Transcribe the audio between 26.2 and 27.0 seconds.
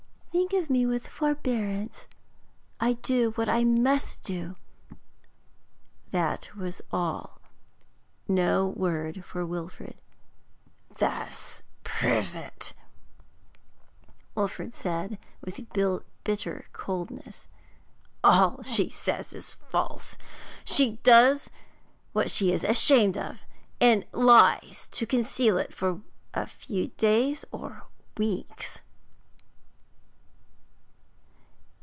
a few